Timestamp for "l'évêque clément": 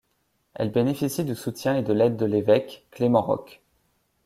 2.25-3.21